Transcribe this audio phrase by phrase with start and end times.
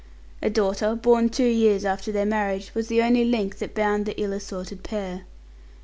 [0.41, 4.19] A daughter, born two years after their marriage, was the only link that bound the
[4.19, 5.25] ill assorted pair.